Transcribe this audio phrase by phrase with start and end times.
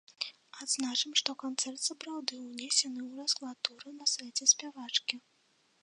[0.63, 5.15] Адзначым, што канцэрт сапраўды ўнесены ў расклад тура на сайце спявачкі.